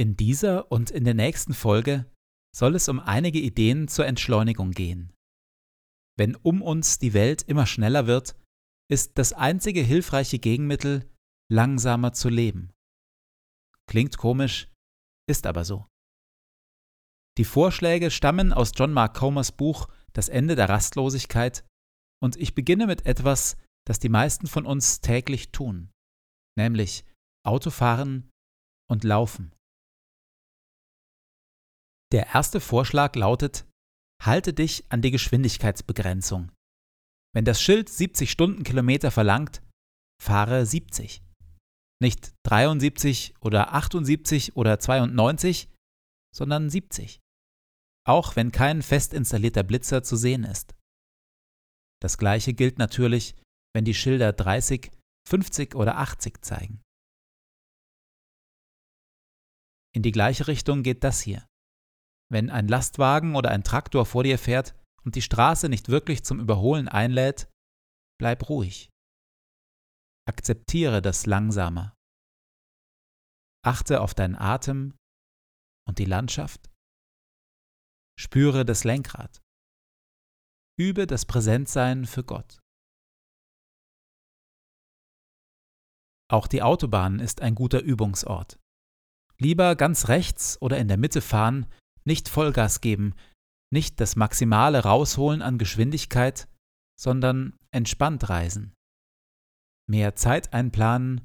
In 0.00 0.16
dieser 0.16 0.72
und 0.72 0.90
in 0.90 1.04
der 1.04 1.12
nächsten 1.12 1.52
Folge 1.52 2.10
soll 2.56 2.74
es 2.74 2.88
um 2.88 3.00
einige 3.00 3.38
Ideen 3.38 3.86
zur 3.86 4.06
Entschleunigung 4.06 4.70
gehen. 4.70 5.12
Wenn 6.16 6.36
um 6.36 6.62
uns 6.62 6.98
die 6.98 7.12
Welt 7.12 7.42
immer 7.42 7.66
schneller 7.66 8.06
wird, 8.06 8.34
ist 8.90 9.18
das 9.18 9.34
einzige 9.34 9.82
hilfreiche 9.82 10.38
Gegenmittel, 10.38 11.06
langsamer 11.52 12.14
zu 12.14 12.30
leben. 12.30 12.72
Klingt 13.86 14.16
komisch, 14.16 14.72
ist 15.28 15.46
aber 15.46 15.66
so. 15.66 15.86
Die 17.36 17.44
Vorschläge 17.44 18.10
stammen 18.10 18.54
aus 18.54 18.72
John 18.74 18.94
Mark 18.94 19.14
Comers 19.14 19.52
Buch 19.52 19.86
Das 20.14 20.30
Ende 20.30 20.56
der 20.56 20.70
Rastlosigkeit 20.70 21.62
und 22.22 22.36
ich 22.36 22.54
beginne 22.54 22.86
mit 22.86 23.04
etwas, 23.04 23.58
das 23.86 23.98
die 23.98 24.08
meisten 24.08 24.46
von 24.46 24.64
uns 24.64 25.02
täglich 25.02 25.52
tun, 25.52 25.90
nämlich 26.56 27.04
Autofahren 27.44 28.30
und 28.90 29.04
Laufen. 29.04 29.54
Der 32.12 32.26
erste 32.34 32.60
Vorschlag 32.60 33.14
lautet, 33.14 33.66
halte 34.22 34.52
dich 34.52 34.84
an 34.90 35.00
die 35.00 35.12
Geschwindigkeitsbegrenzung. 35.12 36.50
Wenn 37.32 37.44
das 37.44 37.62
Schild 37.62 37.88
70 37.88 38.30
Stundenkilometer 38.30 39.10
verlangt, 39.10 39.62
fahre 40.20 40.66
70. 40.66 41.22
Nicht 42.02 42.34
73 42.44 43.34
oder 43.40 43.72
78 43.72 44.56
oder 44.56 44.80
92, 44.80 45.68
sondern 46.34 46.68
70. 46.68 47.20
Auch 48.06 48.34
wenn 48.34 48.50
kein 48.50 48.82
fest 48.82 49.14
installierter 49.14 49.62
Blitzer 49.62 50.02
zu 50.02 50.16
sehen 50.16 50.44
ist. 50.44 50.74
Das 52.02 52.18
gleiche 52.18 52.54
gilt 52.54 52.78
natürlich, 52.78 53.36
wenn 53.74 53.84
die 53.84 53.94
Schilder 53.94 54.32
30, 54.32 54.90
50 55.28 55.74
oder 55.76 55.98
80 55.98 56.42
zeigen. 56.42 56.80
In 59.94 60.02
die 60.02 60.12
gleiche 60.12 60.48
Richtung 60.48 60.82
geht 60.82 61.04
das 61.04 61.20
hier. 61.20 61.46
Wenn 62.30 62.48
ein 62.48 62.68
Lastwagen 62.68 63.34
oder 63.34 63.50
ein 63.50 63.64
Traktor 63.64 64.06
vor 64.06 64.22
dir 64.22 64.38
fährt 64.38 64.74
und 65.02 65.16
die 65.16 65.22
Straße 65.22 65.68
nicht 65.68 65.88
wirklich 65.88 66.24
zum 66.24 66.38
Überholen 66.38 66.88
einlädt, 66.88 67.50
bleib 68.18 68.48
ruhig. 68.48 68.88
Akzeptiere 70.28 71.02
das 71.02 71.26
Langsame. 71.26 71.92
Achte 73.64 74.00
auf 74.00 74.14
deinen 74.14 74.36
Atem 74.36 74.94
und 75.88 75.98
die 75.98 76.04
Landschaft. 76.04 76.70
Spüre 78.18 78.64
das 78.64 78.84
Lenkrad. 78.84 79.42
Übe 80.78 81.06
das 81.06 81.26
Präsentsein 81.26 82.06
für 82.06 82.22
Gott. 82.22 82.60
Auch 86.30 86.46
die 86.46 86.62
Autobahn 86.62 87.18
ist 87.18 87.40
ein 87.40 87.56
guter 87.56 87.80
Übungsort. 87.80 88.60
Lieber 89.38 89.74
ganz 89.74 90.08
rechts 90.08 90.60
oder 90.62 90.78
in 90.78 90.86
der 90.86 90.96
Mitte 90.96 91.22
fahren, 91.22 91.66
nicht 92.04 92.28
Vollgas 92.28 92.80
geben, 92.80 93.14
nicht 93.72 94.00
das 94.00 94.16
Maximale 94.16 94.80
rausholen 94.80 95.42
an 95.42 95.58
Geschwindigkeit, 95.58 96.48
sondern 96.98 97.58
entspannt 97.70 98.28
reisen. 98.28 98.74
Mehr 99.88 100.16
Zeit 100.16 100.52
einplanen, 100.52 101.20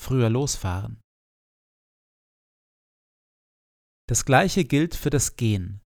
früher 0.00 0.28
losfahren. 0.28 1.00
Das 4.08 4.24
gleiche 4.24 4.64
gilt 4.64 4.94
für 4.94 5.10
das 5.10 5.36
Gehen. 5.36 5.82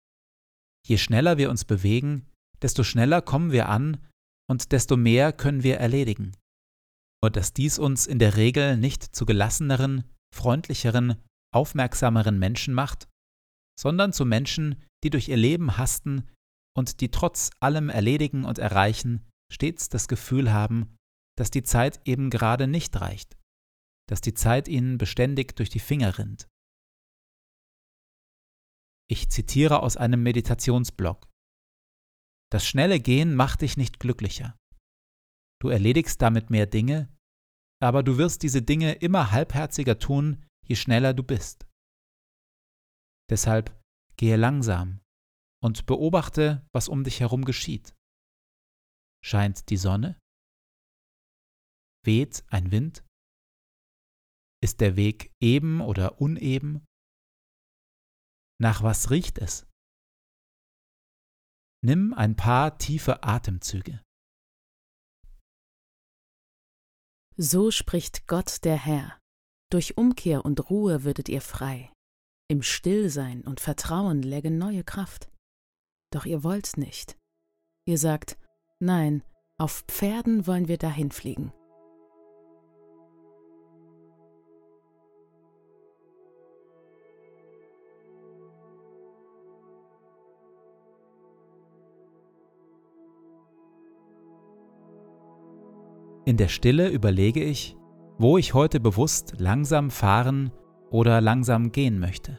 Je 0.87 0.99
schneller 0.99 1.39
wir 1.39 1.51
uns 1.51 1.65
bewegen, 1.65 2.27
desto 2.63 2.83
schneller 2.83 3.23
kommen 3.23 3.53
wir 3.53 3.69
an 3.69 4.05
und 4.51 4.73
desto 4.73 4.97
mehr 4.97 5.33
können 5.33 5.63
wir 5.63 5.79
erledigen. 5.79 6.33
nur 7.23 7.31
dass 7.31 7.53
dies 7.53 7.79
uns 7.79 8.07
in 8.07 8.19
der 8.19 8.37
Regel 8.37 8.77
nicht 8.77 9.03
zu 9.03 9.27
gelasseneren, 9.27 10.05
freundlicheren, 10.35 11.23
aufmerksameren 11.53 12.39
Menschen 12.39 12.75
macht, 12.75 13.09
sondern 13.79 14.13
zu 14.13 14.25
Menschen, 14.25 14.83
die 15.05 15.11
durch 15.11 15.29
ihr 15.29 15.37
Leben 15.37 15.79
hasten 15.79 16.29
und 16.77 17.01
die 17.01 17.11
trotz 17.11 17.51
allem 17.61 17.89
Erledigen 17.89 18.45
und 18.45 18.59
Erreichen 18.59 19.25
stets 19.53 19.89
das 19.89 20.09
Gefühl 20.09 20.53
haben, 20.53 20.97
dass 21.39 21.51
die 21.51 21.63
Zeit 21.63 22.01
eben 22.05 22.31
gerade 22.31 22.67
nicht 22.67 23.01
reicht, 23.01 23.39
dass 24.09 24.21
die 24.21 24.35
Zeit 24.35 24.67
ihnen 24.67 24.99
beständig 24.99 25.55
durch 25.55 25.71
die 25.71 25.79
Finger 25.79 26.19
rinnt. 26.19 26.49
Ich 29.09 29.31
zitiere 29.31 29.83
aus 29.83 29.97
einem 29.97 30.23
Meditationsblog. 30.23 31.29
Das 32.51 32.67
schnelle 32.67 32.99
Gehen 32.99 33.35
macht 33.35 33.63
dich 33.63 33.77
nicht 33.77 34.01
glücklicher. 34.01 34.57
Du 35.61 35.69
erledigst 35.69 36.21
damit 36.21 36.51
mehr 36.51 36.67
Dinge, 36.67 37.09
aber 37.81 38.03
du 38.03 38.19
wirst 38.19 38.43
diese 38.43 38.63
Dinge 38.63 38.95
immer 38.95 39.31
halbherziger 39.31 39.99
tun, 39.99 40.45
je 40.67 40.75
schneller 40.75 41.15
du 41.15 41.23
bist. 41.23 41.68
Deshalb 43.31 43.79
gehe 44.17 44.37
langsam 44.37 45.01
und 45.63 45.87
beobachte, 45.87 46.67
was 46.73 46.89
um 46.89 47.05
dich 47.05 47.21
herum 47.21 47.45
geschieht. 47.45 47.95
Scheint 49.25 49.69
die 49.71 49.77
Sonne? 49.77 50.19
Weht 52.05 52.45
ein 52.49 52.71
Wind? 52.71 53.05
Ist 54.63 54.81
der 54.81 54.97
Weg 54.97 55.33
eben 55.41 55.81
oder 55.81 56.21
uneben? 56.21 56.85
Nach 58.61 58.83
was 58.83 59.11
riecht 59.11 59.39
es? 59.39 59.67
Nimm 61.85 62.13
ein 62.13 62.35
paar 62.35 62.79
tiefe 62.79 63.23
Atemzüge. 63.23 64.03
So 67.37 67.71
spricht 67.71 68.27
Gott 68.27 68.65
der 68.65 68.77
Herr. 68.77 69.21
Durch 69.71 69.97
Umkehr 69.97 70.45
und 70.45 70.71
Ruhe 70.71 71.05
würdet 71.05 71.29
ihr 71.29 71.41
frei. 71.41 71.93
Im 72.51 72.63
Stillsein 72.63 73.43
und 73.43 73.61
Vertrauen 73.61 74.23
läge 74.23 74.51
neue 74.51 74.83
Kraft. 74.83 75.31
Doch 76.11 76.25
ihr 76.25 76.43
wollt's 76.43 76.79
nicht. 76.79 77.19
Ihr 77.85 77.99
sagt, 77.99 78.39
nein, 78.81 79.23
auf 79.59 79.85
Pferden 79.87 80.47
wollen 80.47 80.67
wir 80.67 80.79
dahin 80.79 81.11
fliegen. 81.11 81.53
In 96.25 96.39
der 96.39 96.49
Stille 96.49 96.89
überlege 96.89 97.45
ich, 97.45 97.77
wo 98.17 98.39
ich 98.39 98.55
heute 98.55 98.81
bewusst 98.81 99.35
langsam 99.37 99.91
fahren 99.91 100.51
oder 100.91 101.21
langsam 101.21 101.73
gehen 101.73 101.99
möchte. 101.99 102.39